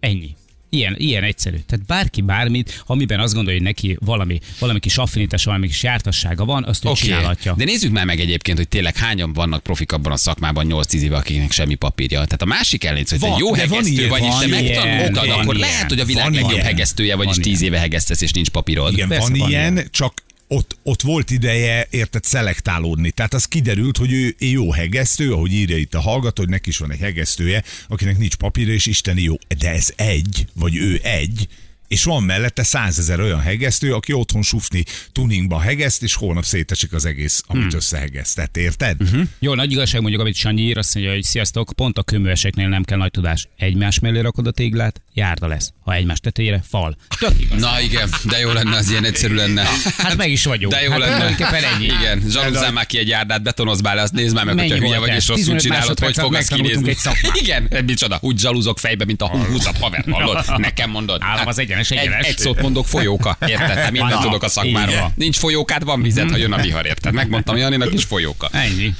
[0.00, 0.34] Ennyi.
[0.70, 1.56] Ilyen, ilyen egyszerű.
[1.66, 6.44] Tehát bárki bármit, amiben azt gondolja, hogy neki valami, valami kis affinitás, valami kis jártassága
[6.44, 7.54] van, azt ő Oké, csinálhatja.
[7.56, 11.16] De nézzük már meg egyébként, hogy tényleg hányan vannak profik abban a szakmában 8-10 éve,
[11.16, 12.24] akiknek semmi papírja.
[12.24, 14.64] Tehát a másik ellenc, hogy te Van, egy jó hegesztő vagy, és van te ilyen,
[14.64, 15.68] megtanultad, akkor ilyen.
[15.68, 17.72] lehet, hogy a világ legjobb hegesztője vagy, és Van 10 ilyen.
[17.72, 18.92] éve hegesztesz, és nincs papírod.
[18.92, 19.88] Igen, Persze, van van ilyen, ilyen.
[19.90, 20.12] csak
[20.48, 23.10] ott, ott volt ideje, érted, szelektálódni.
[23.10, 26.78] Tehát az kiderült, hogy ő jó hegesztő, ahogy írja itt a hallgató, hogy neki is
[26.78, 29.34] van egy hegesztője, akinek nincs papírja, és isteni jó.
[29.58, 31.48] De ez egy, vagy ő egy,
[31.88, 37.04] és van mellette százezer olyan hegesztő, aki otthon sufni tuningba hegeszt, és holnap szétesik az
[37.04, 37.76] egész, amit Hmm.
[37.76, 38.96] összehegesztett, érted?
[39.10, 39.20] Mhm.
[39.38, 42.82] Jó, nagy igazság mondjuk, amit Sanyi ír, azt mondja, hogy sziasztok, pont a köműveseknél nem
[42.82, 43.48] kell nagy tudás.
[43.56, 45.72] Egymás mellé rakod a téglát, járda lesz.
[45.80, 46.96] Ha egymás tetejére, fal.
[47.18, 47.60] Tök igaz.
[47.60, 49.64] Na igen, de jó lenne, az ilyen egyszerű lenne.
[49.96, 50.72] Hát meg is vagyunk.
[50.72, 51.36] De jó hát lenne.
[51.74, 51.84] ennyi.
[51.84, 54.98] Igen, zsarúzzál már ki egy járdát, betonozz bele, azt nézd már meg, Mennyi hogyha hülye
[54.98, 56.96] vagy, és rosszul 15 csinálod, hogy fog ez kinézni.
[57.32, 60.44] Igen, micsoda, úgy zsalúzok fejbe, mint a 20 haver, hallod?
[60.56, 61.22] Nekem mondod.
[61.22, 62.26] Hát Állam az egyenes, egy, egyenes.
[62.26, 63.36] egy szót mondok, folyóka.
[63.46, 63.76] Érted?
[63.78, 64.94] Hát mindent tudok a szakmáról.
[65.00, 65.12] van.
[65.16, 67.12] Nincs folyókád, van vizet, ha jön a vihar, érted?
[67.12, 68.48] Megmondtam Janinak is folyóka.
[68.52, 68.94] Ennyi.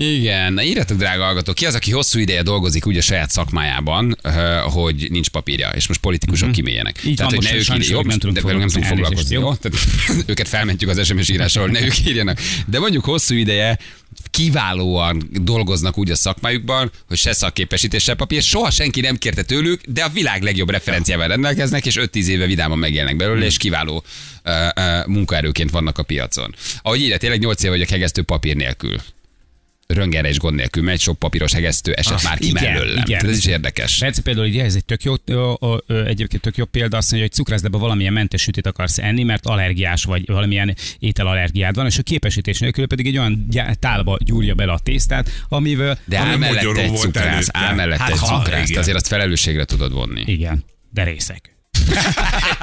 [0.00, 4.18] Igen, na írjatok, drága hallgatók, ki az, aki hosszú ideje dolgozik úgy a saját szakmájában,
[4.62, 7.04] hogy nincs papírja, és most politikusok kiméljenek.
[7.04, 9.54] Így van, hogy ne ők írják, jó, nem de velünk nem tudunk foglalkozni, jó?
[9.54, 9.78] Tehát,
[10.30, 12.40] őket felmentjük az SMS írásról, ne ők írjanak.
[12.66, 13.78] De mondjuk hosszú ideje
[14.30, 19.80] kiválóan dolgoznak úgy a szakmájukban, hogy se szakképesítés, se papír, soha senki nem kérte tőlük,
[19.86, 24.04] de a világ legjobb referenciával rendelkeznek, és 5-10 éve vidáman megélnek belőle, és kiváló
[24.44, 26.54] uh, uh, munkaerőként vannak a piacon.
[26.82, 29.00] Ahogy írja, tényleg 8 éve vagyok hegesztő papír nélkül
[29.86, 33.04] röngerre is gond nélkül megy, sok papíros hegesztő eset Ah, már ki igen, mellőlem.
[33.06, 33.18] igen.
[33.18, 33.98] Tehát ez is érdekes.
[33.98, 35.14] Persze például ugye ez egy tök jó,
[35.88, 40.04] egyébként tök jó példa, azt mondja, hogy cukrászdába valamilyen mentes sütit akarsz enni, mert allergiás
[40.04, 43.48] vagy, valamilyen ételallergiád van, és a képesítés nélkül pedig egy olyan
[43.80, 45.98] tálba gyúrja bele a tésztát, amivel...
[46.04, 48.80] De Ami áll mellette egy cukrász, áll mellette Hát, egy ha, cukrász, igen.
[48.80, 50.22] azért azt felelősségre tudod vonni.
[50.26, 51.55] Igen, de részek.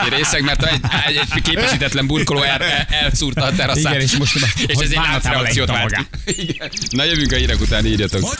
[0.05, 3.93] Egy részeg, mert egy, egy, egy képesítetlen burkoló el, el, elszúrta a teraszát.
[3.93, 6.41] Igen, és most és hogy ez egy láncreakciót vált ki.
[6.41, 6.69] Igen.
[6.89, 8.36] Na jövünk a hírek után, írjatok.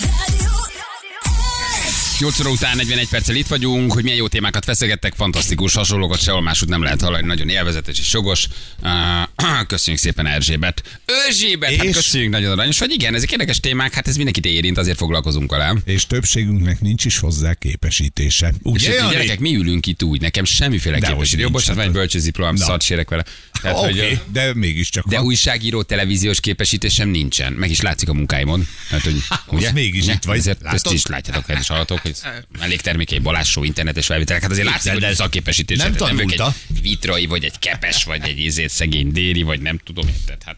[2.23, 6.41] 8 óra után 41 perccel itt vagyunk, hogy milyen jó témákat feszegettek, fantasztikus, hasonlókat sehol
[6.41, 8.47] máshogy nem lehet hallani, nagyon élvezetes és jogos.
[8.81, 11.01] Uh, köszönjük szépen Erzsébet.
[11.27, 11.95] Erzsébet, hát És?
[11.95, 12.91] köszönjük, nagyon aranyos vagy.
[12.91, 15.75] Igen, ezek érdekes témák, hát ez mindenkit érint, azért foglalkozunk vele.
[15.86, 18.47] És többségünknek nincs is hozzá képesítése.
[18.47, 19.12] És Ugye, itt, Jani?
[19.12, 21.43] gyerekek, mi ülünk itt úgy, nekem semmiféle Dehogy képesítés.
[21.43, 22.65] Jó, bocsánat, van egy bölcsős diplomám, Na.
[22.65, 23.23] szart sérek vele.
[23.62, 25.25] Tehát, Oké, hogy, okay, de mégiscsak de van.
[25.25, 27.53] újságíró, televíziós képesítésem nincsen.
[27.53, 28.67] Meg is látszik a munkáimon.
[28.89, 29.71] Tehát, hogy, ugye?
[29.71, 30.38] mégis itt vagy.
[30.38, 32.12] Ezért ezt is látjátok, kedves hallgatók, hogy
[32.60, 34.41] elégtermékei balásó internetes felvételek.
[34.41, 35.88] Hát azért látszik, hogy el, szakképesítésem.
[35.91, 36.54] nem vagyok tanulta.
[36.76, 40.43] egy vitrai, vagy egy kepes, vagy egy izét szegény déli, vagy nem tudom, érted?
[40.45, 40.56] Hát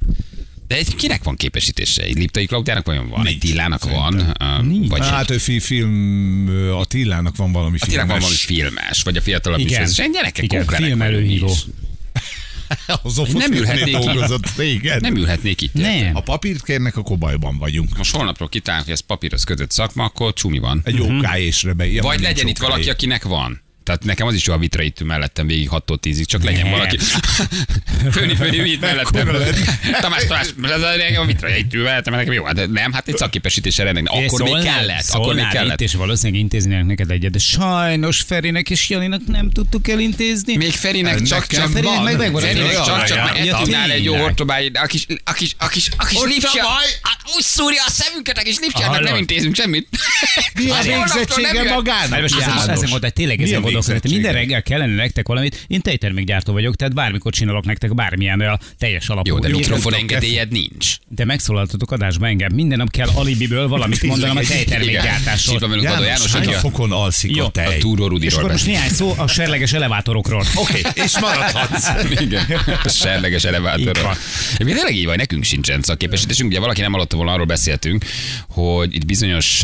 [0.68, 2.02] de egy kinek van képesítése?
[2.04, 3.20] Egy Liptai Klaudiának vajon van?
[3.20, 4.16] Egy Nincs, Tillának van?
[4.16, 6.48] uh, Vagy egy Hát ő fi- film,
[6.80, 8.74] a Tillának van valami a Tillának van valami filmes.
[8.74, 9.66] filmes, vagy a fiatalabb is.
[9.66, 9.88] Igen.
[9.90, 11.56] És egy gyerekek Igen, film előhívó.
[12.70, 12.78] Is.
[13.04, 15.00] Az Ofot Nem ülhetnék dolgozott régen.
[15.02, 15.74] Nem ülhetnék itt.
[15.74, 16.14] Nem.
[16.14, 17.98] Ha papírt kérnek, akkor bajban vagyunk.
[17.98, 20.82] Most holnapról kitalálunk, hogy ez papírhoz kötött szakma, akkor csumi van.
[20.84, 21.86] Egy jó kájésre be.
[22.02, 23.64] Vagy legyen itt valaki, akinek van.
[23.86, 26.98] Tehát nekem az is jó, a vitra itt mellettem végig 6-tól 10-ig, csak legyen valaki.
[28.12, 29.28] Főni, főni, itt mellettem.
[30.02, 32.44] Tamás, Tamás, ez a, a vitra itt ül mellettem, nekem jó.
[32.44, 34.26] Hát nem, hát egy szakképesítésre rendelni.
[34.26, 35.82] Akkor még kellett, akkor még kellett.
[35.82, 40.56] És valószínűleg intéznének neked egyet, de sajnos Ferinek és Janinak nem tudtuk elintézni.
[40.56, 44.78] Még Ferinek csak, csak, Ferinek meg megvan az Ferinek csak, csak tudnál egy jó ortobáid,
[44.78, 46.64] a kis, a kis, a kis, a kis lipcsia,
[47.02, 49.88] Hát úgy szúrja a szemünket, a kis lipcsiának nem intézünk semmit.
[50.56, 52.22] Mi a végzettsége magának?
[52.22, 55.66] Most mondta, hogy tényleg ezen Milyen gondolkozom, hogy minden reggel kellene nektek valamit.
[55.68, 59.30] Én tejtermékgyártó vagyok, tehát bármikor csinálok nektek bármilyen a teljes alapú.
[59.30, 60.96] Jó, de mikrofon engedélyed nincs.
[61.08, 62.54] De megszólaltatok adásba engem.
[62.54, 65.58] Minden nap kell alibiből valamit mondanom a tejtermékgyártásról.
[65.58, 67.78] Sírva velünk János, János, hány a, fokon alszik Jó, a a tej?
[67.78, 70.44] Túró És akkor most néhány szó a serleges elevátorokról.
[70.64, 71.90] Oké, és maradhatsz.
[72.22, 72.46] Igen,
[72.84, 74.18] a serleges elevátorról.
[74.54, 76.50] Egyébként tényleg így van, nekünk sincsen szakképesítésünk.
[76.50, 78.06] Ugye valaki nem hallotta volna, arról beszéltünk,
[78.50, 79.64] hogy itt bizonyos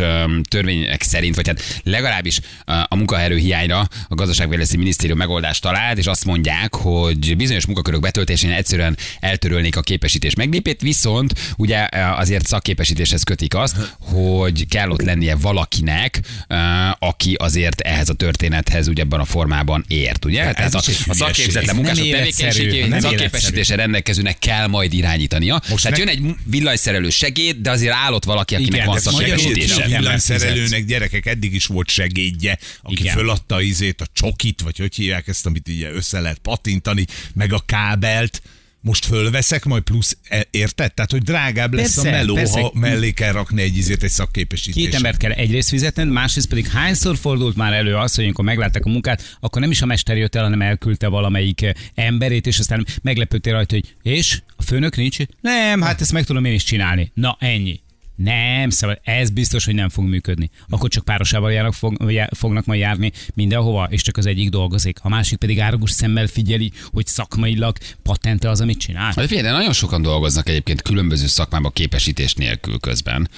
[0.50, 2.39] törvények szerint, vagy hát legalábbis
[2.88, 8.52] a munkaerő hiányra a gazdaságfejlesztési minisztérium megoldást talált, és azt mondják, hogy bizonyos munkakörök betöltésén
[8.52, 15.02] egyszerűen eltörölnék a képesítés meglépét, viszont ugye ö, azért szakképesítéshez kötik azt, hogy kell ott
[15.02, 16.56] lennie valakinek, ö,
[17.00, 20.52] aki azért ehhez a történethez ugye ebben a formában ért, ugye?
[20.54, 21.18] Tehát a, is egy a hülyeség.
[21.18, 25.62] szakképzetlen Nem munkások nem szakképesítése rendelkezőnek kell majd irányítania.
[25.70, 29.02] Most Tehát ne- jön egy villanyszerelő segéd, de azért állott valaki, akinek Igen, van de
[29.02, 29.84] szakképesítése.
[29.84, 33.16] A villanyszerelőnek gyerekek eddig is volt segédje, aki Igen.
[33.16, 33.62] föladta a
[33.92, 38.42] izét, a csokit, vagy hogy hívják ezt, amit így össze lehet patintani, meg a kábelt.
[38.84, 40.94] Most fölveszek, majd plusz, e- érted?
[40.94, 42.62] Tehát, hogy drágább lesz Persze, a meló, persze.
[42.62, 44.86] ha mellé kell rakni egy izét, egy szakképesítést.
[44.86, 48.86] Két embert kell egyrészt fizetned, másrészt pedig hányszor fordult már elő az, hogy amikor meglátták
[48.86, 52.60] a munkát, akkor nem is a mester jött el, hanem elküldte valamelyik eh, emberét, és
[52.60, 55.18] aztán meglepődtél rajta, hogy és a főnök nincs?
[55.42, 57.12] Nem, hát ezt meg tudom én is csinálni.
[57.14, 57.80] Na ennyi.
[58.15, 60.50] Nem, szóval ez biztos, hogy nem fog működni.
[60.69, 61.97] Akkor csak párosával járnak, fog,
[62.36, 65.00] fognak majd járni mindenhova, és csak az egyik dolgozik.
[65.02, 69.13] A másik pedig árgus szemmel figyeli, hogy szakmailag patente az, amit csinál.
[69.15, 73.30] Hát figyelj, de nagyon sokan dolgoznak egyébként különböző szakmában képesítés nélkül közben.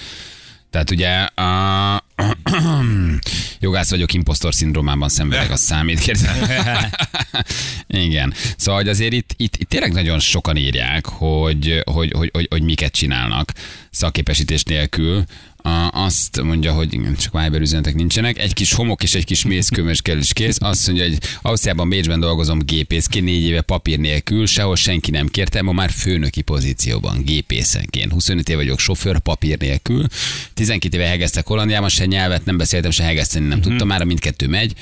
[0.70, 2.04] Tehát ugye a...
[3.60, 6.36] jogász vagyok, impostor szindrómában szenvedek, az számít, kérdezem.
[8.06, 8.34] Igen.
[8.56, 12.62] Szóval hogy azért itt, itt, itt tényleg nagyon sokan írják, hogy, hogy, hogy, hogy, hogy
[12.62, 13.52] miket csinálnak
[13.90, 15.24] szakképesítés nélkül.
[15.90, 18.38] Azt mondja, hogy igen, csak Viber üzenetek nincsenek.
[18.38, 20.56] Egy kis homok és egy kis mézkömös kell is kész.
[20.60, 25.62] Azt mondja, hogy Ausztriában, Bécsben dolgozom gépészként, négy éve papír nélkül, sehol senki nem kérte,
[25.62, 28.12] ma már főnöki pozícióban, gépészenként.
[28.12, 30.06] 25 éve vagyok sofőr, papír nélkül.
[30.54, 34.74] 12 éve hegeztek Hollandiában, se nyelvet nem beszéltem, se hegeszteni nem tudtam, már mindkettő megy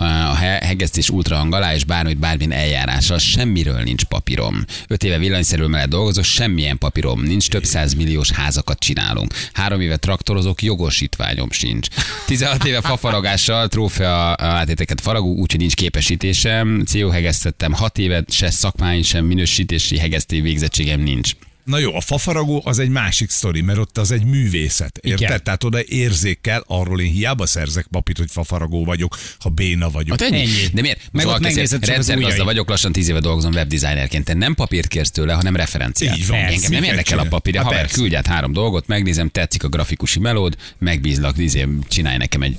[0.00, 4.64] a he- hegesztés ultrahang alá, és bármit, bármilyen eljárással, semmiről nincs papírom.
[4.88, 9.34] Öt éve villanyszerű mellett dolgozok, semmilyen papírom nincs, több száz milliós házakat csinálunk.
[9.52, 11.88] Három éve traktorozok, jogosítványom sincs.
[12.26, 16.82] 16 éve fafaragással trófea átéteket faragó, úgyhogy nincs képesítésem.
[16.86, 21.32] CO hegesztettem, hat évet se szakmai, sem minősítési hegeszté végzettségem nincs.
[21.68, 24.98] Na jó, a fafaragó az egy másik sztori, mert ott az egy művészet.
[25.02, 25.28] Érted?
[25.28, 25.42] Igen.
[25.42, 30.20] Tehát oda érzékel, arról én hiába szerzek papírt, hogy fafaragó vagyok, ha béna vagyok.
[30.20, 30.40] Hát ennyi.
[30.40, 30.68] Ennyi.
[30.72, 31.00] De miért?
[31.12, 34.24] Meg Most ott megnézed rendszergazda vagyok, lassan tíz éve dolgozom webdesignerként.
[34.24, 36.16] Te nem papírt kérsz tőle, hanem referenciát.
[36.16, 36.38] Így van.
[36.38, 37.54] Engem nem érdekel a papír.
[37.54, 37.94] Hát Haver, persze.
[37.94, 42.54] küldj át három dolgot, megnézem, tetszik a grafikusi melód, megbízlak, izé, csinálj nekem egy,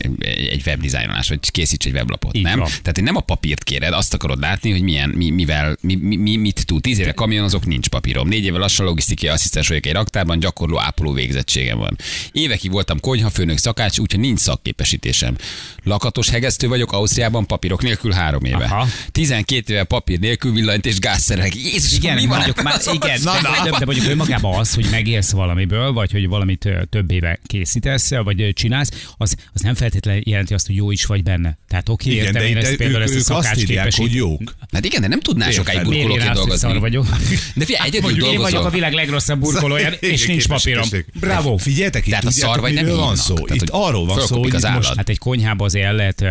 [0.51, 2.35] egy webdesignolást, vagy készíts egy weblapot.
[2.35, 2.59] Így nem?
[2.59, 2.67] van.
[2.67, 6.15] Tehát én nem a papírt kéred, azt akarod látni, hogy milyen, mi, mivel, mi, mi,
[6.15, 6.81] mi, mit tud.
[6.81, 8.27] Tíz éve kamionozok, nincs papírom.
[8.27, 11.97] Négy éve lassan logisztikai asszisztens vagyok egy raktárban, gyakorló ápoló végzettségem van.
[12.31, 15.35] Évekig voltam konyhafőnök szakács, úgyhogy nincs szakképesítésem.
[15.83, 18.63] Lakatos hegesztő vagyok Ausztriában papírok nélkül három éve.
[18.63, 18.87] Aha.
[19.11, 21.55] 12 éve papír nélkül villanyt és gázszerelek.
[21.55, 22.35] Jézus, Igen, mi van?
[22.35, 23.63] mondjuk már, igen, Na, de, na.
[23.63, 28.49] de, de, mondjuk önmagában az, hogy megélsz valamiből, vagy hogy valamit több éve készítesz, vagy
[28.53, 31.57] csinálsz, az, az nem feltétlenül jelenti azt, hogy jó is vagy benne.
[31.67, 33.93] Tehát oké, Igen, értem de én ezt például ők, ezt a azt szakács írják, hogy
[33.93, 34.15] képesít.
[34.17, 34.55] jók.
[34.71, 36.79] Hát igen, de nem tudnál sokáig burkolóként dolgozni.
[36.79, 37.07] vagyok?
[37.55, 38.69] De figyelj, egyedül Én vagyok a dolgozol.
[38.69, 40.87] világ világ legrosszabb burkolója, és nincs papírom.
[41.13, 41.57] Bravo.
[41.57, 43.35] Figyeljetek, itt a szar vagy nem van szó?
[43.53, 44.95] Itt arról van szó, hogy most.
[44.95, 46.23] Hát egy konyhába azért el lehet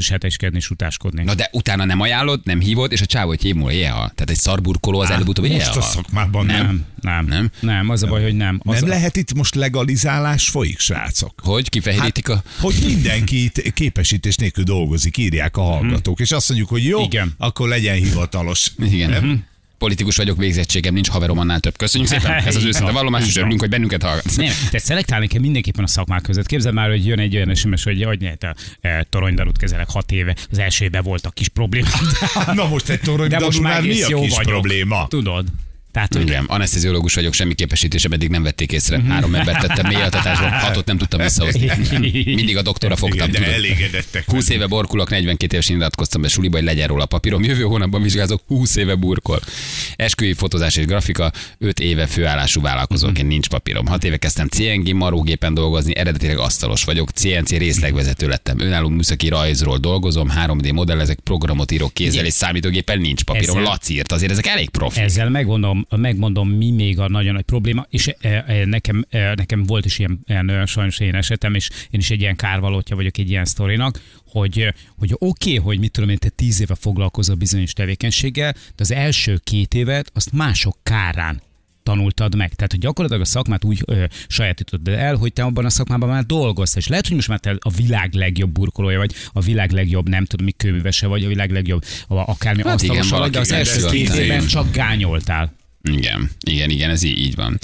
[0.00, 1.22] seteskedni, sutáskodni.
[1.24, 4.12] Na de utána nem ajánlod, nem hívod, és a csávó egy év múlva éjjel hal.
[4.14, 6.56] Tehát egy szarburkoló az előbb-utóbb most éjjel a szakmában nem.
[6.56, 7.50] nem, nem, Nem?
[7.60, 8.60] nem, nem, az a baj, hogy nem.
[8.64, 11.40] Az Nem lehet itt most legalizálás folyik, srácok?
[11.42, 12.42] Hogy kifehérítik a...
[12.60, 17.34] Hogy mindenki itt képesítés nélkül dolgozik, írják a hallgatók, és azt mondjuk, hogy jó, Igen.
[17.38, 18.72] akkor legyen hivatalos.
[18.78, 19.46] Igen.
[19.84, 21.76] Politikus vagyok, végzettségem nincs, haverom annál több.
[21.76, 22.32] Köszönjük szépen.
[22.46, 24.36] Ez az őszinte vallomás, és örülünk, hogy bennünket hallgatsz.
[24.36, 26.46] Nem, te szelektálni kell mindenképpen a szakmák között.
[26.46, 30.12] Képzeld már, hogy jön egy olyan SMS, hogy hogy ne, te, e, toronydarut kezelek hat
[30.12, 31.92] éve, az első évben voltak kis problémák.
[32.54, 34.42] Na most egy De már mi a kis vagyok.
[34.42, 35.06] probléma?
[35.08, 35.46] Tudod?
[35.94, 39.00] Tehát, hogy Igen, anesteziológus vagyok, semmi képesítésem eddig nem vették észre.
[39.08, 41.70] Három embert tettem mélyaltatásba, hatot nem tudtam visszahozni.
[42.24, 44.30] Mindig a doktora fogtam, Igen, de elégedettek.
[44.30, 47.42] 20 éve borkulok, 42 évesen iratkoztam be suliba, hogy legyen róla papírom.
[47.44, 49.40] Jövő hónapban vizsgázok, 20 éve burkol.
[49.96, 53.86] Esküvői fotózás és grafika, 5 éve főállású vállalkozóként nincs papírom.
[53.86, 58.60] 6 éve kezdtem CNG marógépen dolgozni, eredetileg asztalos vagyok, CNC részlegvezető lettem.
[58.60, 63.56] Önálló műszaki rajzról dolgozom, 3D modellezek, programot írok kézzel és számítógépen nincs papírom.
[63.56, 65.00] Ezzel- Laci írt, azért ezek elég profi.
[65.00, 69.64] Ezzel megmondom, megmondom, mi még a nagyon nagy probléma, és e, e, nekem, e, nekem
[69.64, 73.30] volt is ilyen, ilyen sajnos én esetem, és én is egy ilyen kárvalótja vagyok egy
[73.30, 77.72] ilyen sztorinak, hogy, hogy oké, okay, hogy mit tudom én, te tíz éve foglalkozol bizonyos
[77.72, 81.42] tevékenységgel, de az első két évet azt mások kárán
[81.84, 82.54] tanultad meg.
[82.54, 86.24] Tehát, hogy gyakorlatilag a szakmát úgy ö, sajátítod el, hogy te abban a szakmában már
[86.24, 86.80] dolgoztál.
[86.82, 90.24] És lehet, hogy most már te a világ legjobb burkolója vagy, a világ legjobb, nem
[90.24, 93.38] tudom, mi kőművese vagy, a világ legjobb, a- akármi Hát hát igen, asztalos vagy, de
[93.38, 95.52] az első két évben csak gányoltál.
[95.90, 97.58] Igen, igen, igen, ez így, így van.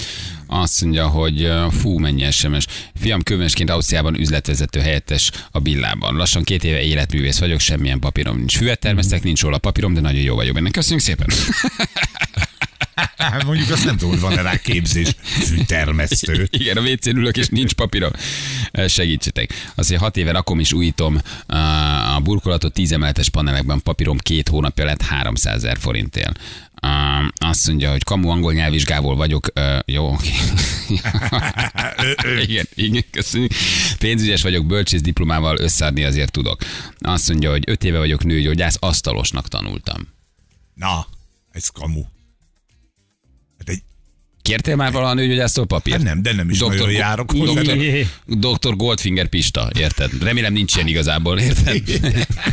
[0.47, 2.65] Azt mondja, hogy fú, mennyi SMS.
[2.99, 6.15] Fiam kövensként Ausztriában üzletvezető helyettes a Billában.
[6.15, 8.57] Lassan két éve életművész vagyok, semmilyen papírom nincs.
[8.57, 10.69] Füvet termesztek, nincs róla papírom, de nagyon jó vagyok benne.
[10.71, 11.27] Köszönjük szépen.
[13.45, 15.15] Mondjuk azt nem tudom, hogy van-e rá képzés.
[15.21, 16.47] Fűtermesztő.
[16.59, 18.11] Igen, a WC-n ülök, és nincs papírom.
[18.87, 19.53] Segítsetek.
[19.75, 21.21] Azt, hogy hat éve rakom és újítom
[22.15, 26.39] a burkolatot, tíz emeletes panelekben papírom két hónapja lett 300 ezer forintért.
[27.35, 29.47] Azt mondja, hogy kamu angol nyelvvizsgával vagyok.
[29.85, 30.29] Jó, oké.
[32.47, 33.51] igen, igen, köszönjük.
[33.99, 36.61] Pénzügyes vagyok, bölcsész diplomával összeadni azért tudok.
[36.99, 40.07] Azt mondja, hogy öt éve vagyok nőgyógyász, asztalosnak tanultam.
[40.73, 41.07] Na,
[41.51, 42.03] ez kamu.
[43.57, 43.83] Hát egy,
[44.41, 45.95] Kértél már valaha a nőgyógyásztól papírt?
[45.97, 47.33] Hát nem, de nem is nagyon járok.
[47.33, 47.77] Doktor,
[48.25, 50.23] doktor Goldfinger Pista, érted?
[50.23, 51.81] Remélem nincs ilyen igazából, érted?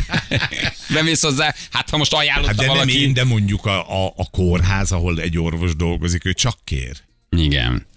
[0.93, 3.01] Bemész hozzá, hát ha most ajánlotta hát de nem valaki.
[3.01, 6.97] én, de mondjuk a, a, a kórház, ahol egy orvos dolgozik, ő csak kér.
[7.29, 7.87] Igen.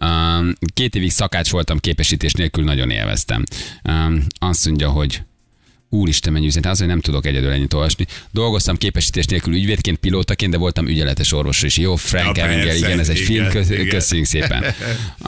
[0.00, 3.42] Um, két évig szakács voltam, képesítés nélkül nagyon élveztem.
[3.84, 5.22] Um, azt mondja, hogy
[5.90, 8.06] Úristen, mennyi üzenet, az, hogy nem tudok egyedül ennyit olvasni.
[8.30, 11.76] Dolgoztam képesítés nélkül ügyvédként, pilótaként, de voltam ügyeletes orvos is.
[11.76, 13.88] Jó, Frank Ja, Ellinger, igen, ez egy igen, film, köz, igen.
[13.88, 14.64] köszönjük szépen.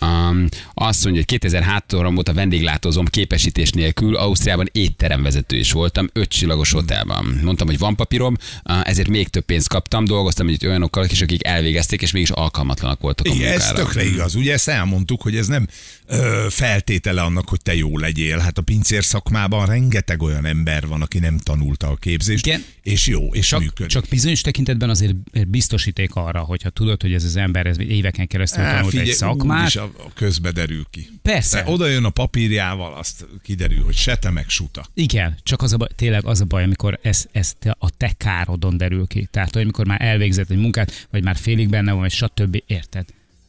[0.02, 6.70] Um, azt mondja, hogy 2003 óta vendéglátózom képesítés nélkül, Ausztriában étteremvezető is voltam, öt csillagos
[6.72, 7.40] hotelban.
[7.42, 11.46] Mondtam, hogy van papírom, uh, ezért még több pénzt kaptam, dolgoztam egy olyanokkal is, akik
[11.46, 13.84] elvégezték, és mégis alkalmatlanak voltak a Igen, ez munkára.
[13.84, 14.34] tökre igaz.
[14.34, 15.66] Ugye ezt elmondtuk, hogy ez nem
[16.06, 18.38] ö, feltétele annak, hogy te jó legyél.
[18.38, 22.64] Hát a pincér szakmában rengeteg olyan ember van, aki nem tanulta a képzést, Igen.
[22.82, 23.90] és jó, és Csak, működik.
[23.90, 25.14] csak bizonyos tekintetben azért
[25.48, 29.14] biztosíték arra, hogyha tudod, hogy ez az ember ez éveken keresztül Á, tanult egy úgyis
[29.14, 29.74] szakmát.
[29.74, 31.08] a, a közbe derül ki.
[31.22, 31.62] Persze.
[31.62, 34.84] De oda jön a papírjával, azt kiderül, hogy se te meg suta.
[34.94, 38.76] Igen, csak az a baj, tényleg az a baj, amikor ez, ez a te károdon
[38.76, 39.28] derül ki.
[39.30, 42.62] Tehát, hogy amikor már elvégzett egy munkát, vagy már félig benne van, vagy stb.
[42.66, 43.04] Érted?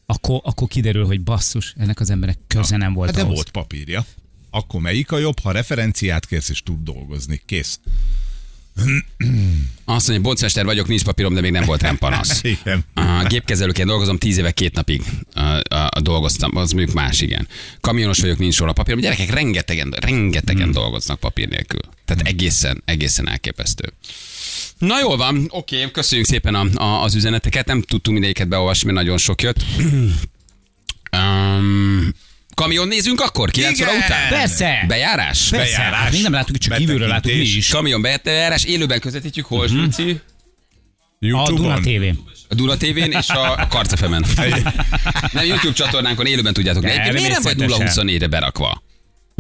[0.05, 3.35] Akkor, akkor kiderül, hogy basszus, ennek az emberek köze nem volt Hát de ahhoz.
[3.35, 4.05] volt papírja.
[4.51, 7.41] Akkor melyik a jobb, ha referenciát kérsz és tud dolgozni.
[7.45, 7.79] Kész.
[9.85, 12.43] Azt mondja, boncmester vagyok, nincs papírom, de még nem volt rám panasz.
[12.61, 12.85] Igen.
[12.93, 15.01] A gépkezelőként dolgozom, tíz éve, két napig
[15.35, 17.47] uh, uh, dolgoztam, az mondjuk más, igen.
[17.81, 18.99] Kamionos vagyok, nincs róla papírom.
[18.99, 20.71] A gyerekek rengetegen, rengetegen hmm.
[20.71, 21.81] dolgoznak papír nélkül.
[22.05, 23.93] Tehát egészen, egészen elképesztő.
[24.77, 27.65] Na jól van, oké, köszönjük szépen a, a, az üzeneteket.
[27.65, 29.65] Nem tudtunk mindegyiket beolvasni, mert nagyon sok jött.
[31.17, 32.13] um,
[32.53, 33.51] kamion nézünk akkor?
[33.51, 34.29] 9 óra után?
[34.29, 34.83] Persze!
[34.87, 35.49] Bejárás?
[35.49, 35.99] Persze, Bejárás.
[35.99, 37.67] hát még nem láttuk, csak kívülről láttuk mi is.
[37.67, 39.83] Kamion bejárás, élőben közvetítjük, hol uh-huh.
[39.97, 41.81] A YouTube-on.
[41.81, 42.17] Duna TV.
[42.49, 44.25] A Dula TV-n és a Karcefemen.
[45.33, 46.83] Nem YouTube csatornánkon élőben tudjátok.
[46.83, 46.99] nézni.
[46.99, 48.07] Egyébként miért nem vagy Természetesen.
[48.07, 48.83] 0-24-re berakva?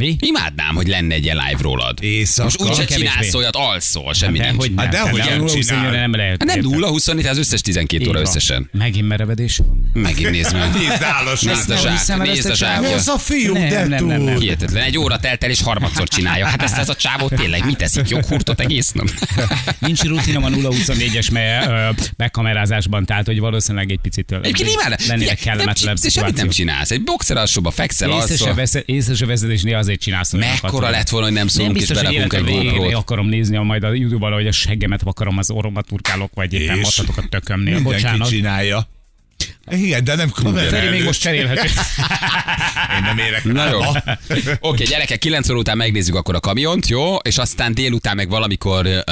[0.01, 0.15] Mi?
[0.19, 2.03] Imádnám, hogy lenne egy ilyen live rólad.
[2.03, 2.43] Éjszaka.
[2.43, 4.57] Most úgyse csinálsz olyat, alszol, semmi de nincs.
[4.57, 4.85] hogy nem.
[4.85, 5.77] Hát dehogy Hát nem de csinál.
[5.79, 6.35] 24 nem lehet.
[6.39, 6.71] Hát nem érted?
[6.71, 8.69] 0, 24, az összes 12 óra összesen.
[8.71, 9.59] Megint merevedés.
[9.93, 10.73] Megint nézd meg.
[10.73, 11.41] Nézd állas.
[11.41, 12.89] Nézd a nem zsák, nézd a zsákja.
[12.89, 14.39] Ez a fiú, Nem, de nem, nem, nem.
[14.39, 16.45] Hihetetlen, egy óra telt el, és harmadszor csinálja.
[16.45, 18.09] Hát ezt ez a csávó tényleg mit teszik?
[18.09, 19.09] Joghurtot egész nap?
[19.79, 24.35] Nincs rutinom a 0-24-es me- ö, megkamerázásban, tehát hogy valószínűleg egy picit
[25.07, 26.91] lennének kellemetlenebb nem, semmit nem csinálsz.
[26.91, 28.53] Egy boxer alsóba fekszel, alszol.
[28.53, 30.31] veszed, észre se veszed, és néha azért csinálsz.
[30.61, 32.93] Mekkora lett volna, hogy nem szólunk, és berakunk egy GoPro-t.
[32.93, 36.79] akarom nézni a majd a YouTube-on, hogy a seggemet vakarom, az orromat turkálok, vagy éppen
[36.79, 37.73] matatok a tökömnél.
[37.73, 38.29] Mindenki Bocsánat.
[38.29, 38.87] csinálja.
[39.71, 41.61] Igen, de nem kamera Feri még most cserélhető.
[42.97, 43.79] Én nem érek Na jó.
[44.69, 47.15] Oké, gyerekek, 9 óra után megnézzük akkor a kamiont, jó?
[47.15, 49.03] És aztán délután meg valamikor uh,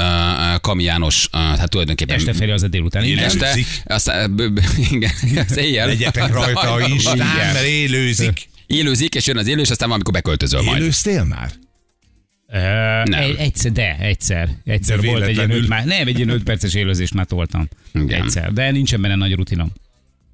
[0.60, 3.04] Kami János, uh, hát tulajdonképpen Este Feri az a délután.
[3.04, 3.24] Igen.
[3.24, 5.10] este, aztán b- b- igen,
[5.48, 5.86] az éjjel.
[5.86, 7.26] Legyetek rajta Igen.
[7.52, 8.48] mert élőzik.
[8.70, 10.80] Élőzik, és jön az élő, és aztán valamikor beköltözöl majd.
[10.80, 11.50] Élőztél már?
[12.52, 12.58] Ö,
[13.10, 13.20] Nem.
[13.22, 14.48] egy- Egyszer, de, egyszer.
[14.64, 15.62] Egyszer De volt egy ilyen véletlenül.
[15.62, 17.68] öt, már, nem, egy ilyen öt perces élőzést már toltam.
[17.94, 18.22] Igen.
[18.22, 19.72] Egyszer, de nincsen benne nagy rutinom.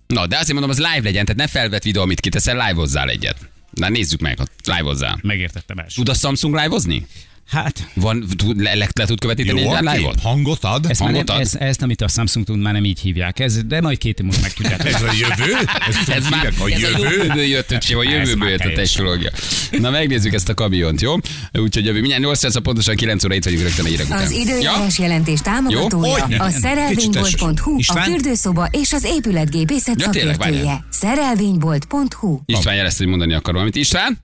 [0.07, 3.37] Na, de azért mondom, az live legyen, tehát ne felvett videó, amit kiteszel, live-ozzál egyet.
[3.71, 5.19] Na nézzük meg, live-ozzál.
[5.23, 5.95] Megértettem első.
[5.97, 7.07] Tud a Samsung live-ozni?
[7.47, 10.15] Hát, Van, tud, le, le, le tud követíteni Jó egy a live-ot?
[10.15, 10.23] kép?
[10.23, 10.87] Hangot ad?
[10.89, 11.41] ezt, már nem, Hangot ad?
[11.41, 13.39] ezt, ezt, amit a Samsung tud, már nem így hívják.
[13.39, 14.87] Ez, de majd két év múlva meg tudjátok.
[14.87, 15.53] Ez a jövő?
[15.89, 17.03] Ez, Ez már a ez a jövő?
[17.17, 19.31] jövőből jött, öcsi, vagy Ez jövőből jött a technológia.
[19.71, 21.15] Na megnézzük ezt a kamiont, jó?
[21.53, 24.23] Úgyhogy jövő, mindjárt 8 perc, pontosan 9 óra itt vagyunk rögtön a hírek után.
[24.23, 26.37] Az időjárás jelentés támogatója Jó?
[26.39, 30.85] a szerelvénybolt.hu, a fürdőszoba és az épületgépészet Ja, szakértője.
[30.91, 33.77] Szerelvénybolt.hu István jelezte, hogy mondani akar valamit.
[33.77, 34.19] István?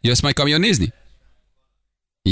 [0.00, 0.92] Jössz majd kamion nézni?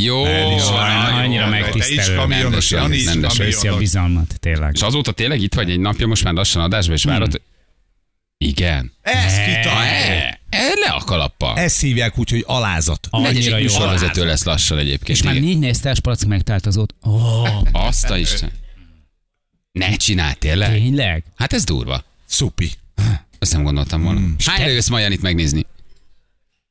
[0.02, 2.00] Jó, El is van, annyira Te megtisztelő.
[2.00, 3.04] is kamionos, Jani is.
[3.04, 3.78] Köszi a kamionos.
[3.78, 4.70] bizalmat, tényleg.
[4.74, 7.40] És azóta tényleg itt vagy egy napja, most már lassan adásba, és várod?
[8.38, 8.92] Igen.
[9.02, 9.84] Ez Ha, kitalál.
[10.50, 11.58] e, le a kalappal.
[11.58, 13.06] Ezt hívják úgy, hogy alázat.
[13.10, 13.56] Annyira egy jó.
[13.56, 15.18] műsorvezető lesz lassan egyébként.
[15.18, 16.94] És már négy néztes palack megtált az ott.
[17.02, 18.50] Oh, Azt a Isten.
[19.72, 20.70] Ne csinálj, tényleg?
[20.70, 21.24] tényleg?
[21.36, 22.04] Hát ez durva.
[22.26, 22.70] Szupi.
[23.38, 24.18] Azt nem gondoltam volna.
[24.18, 24.36] Hmm.
[24.44, 25.66] Hányra jössz Majanit megnézni?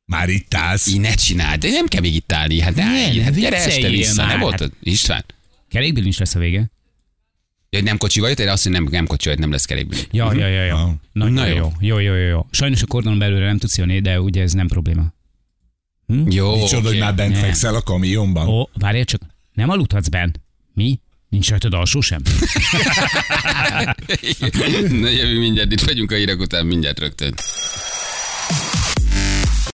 [0.06, 0.88] Már itt állsz.
[0.88, 2.60] Így ne csináld, de nem kell még itt állni.
[2.60, 4.60] Hát, ne, állj, hát gyere este vissza, már, nem volt?
[4.60, 4.72] hát.
[4.82, 5.26] István?
[5.70, 6.58] Kerékből is lesz a vége.
[7.70, 10.00] Ja, hogy nem kocsival jött, én azt mondom, nem, nem kocsival jött, nem lesz kerékből.
[10.12, 10.96] Ja, ja, ja, ja.
[11.12, 11.56] Nagyon Na jó.
[11.56, 11.72] jó.
[11.80, 12.46] Jó, jó, jó, jó.
[12.52, 15.14] Sajnos a kordonon belőle nem tudsz jönni, de ugye ez nem probléma.
[16.30, 16.98] Jó, Micsoda, hogy oké.
[17.00, 17.42] már bent Nem.
[17.42, 18.48] fekszel a kamionban.
[18.48, 19.22] Ó, várjál csak,
[19.54, 20.32] nem aludhatsz benn.
[20.74, 21.00] Mi?
[21.30, 22.22] Nincs rajtad alsó sem?
[24.90, 27.34] Na jövő mindjárt, itt vagyunk a hírek után, mindjárt rögtön.